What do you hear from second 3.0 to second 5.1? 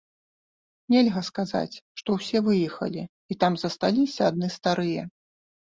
і там засталіся адны старыя.